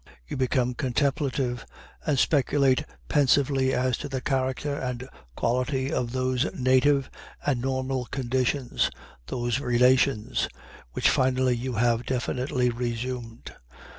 You 0.27 0.35
become 0.35 0.73
contemplative, 0.73 1.63
and 2.07 2.17
speculate 2.17 2.83
pensively 3.07 3.71
as 3.71 3.97
to 3.99 4.09
the 4.09 4.19
character 4.19 4.73
and 4.75 5.07
quality 5.35 5.93
of 5.93 6.11
those 6.11 6.51
native 6.55 7.07
and 7.45 7.61
normal 7.61 8.05
conditions, 8.05 8.89
those 9.27 9.59
Relations, 9.59 10.49
which 10.93 11.07
finally 11.07 11.55
you 11.55 11.73
have 11.73 12.07
definitely 12.07 12.71
resumed. 12.71 13.53